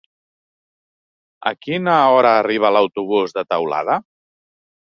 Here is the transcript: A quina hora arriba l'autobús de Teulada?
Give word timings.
A 1.51 1.53
quina 1.65 1.95
hora 2.15 2.33
arriba 2.39 2.75
l'autobús 2.77 3.37
de 3.39 3.45
Teulada? 3.55 4.03